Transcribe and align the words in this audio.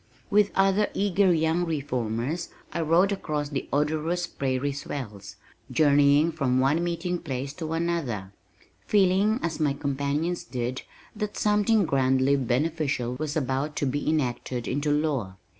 With 0.31 0.49
other 0.55 0.89
eager 0.95 1.31
young 1.31 1.63
reformers, 1.63 2.49
I 2.73 2.81
rode 2.81 3.11
across 3.11 3.49
the 3.49 3.69
odorous 3.71 4.25
prairie 4.25 4.71
swells, 4.71 5.35
journeying 5.69 6.31
from 6.31 6.59
one 6.59 6.83
meeting 6.83 7.19
place 7.19 7.53
to 7.61 7.73
another, 7.73 8.31
feeling 8.87 9.39
as 9.43 9.59
my 9.59 9.73
companions 9.73 10.43
did 10.43 10.81
that 11.15 11.37
something 11.37 11.85
grandly 11.85 12.35
beneficial 12.35 13.13
was 13.19 13.37
about 13.37 13.75
to 13.75 13.85
be 13.85 14.09
enacted 14.09 14.67
into 14.67 14.89
law. 14.89 15.35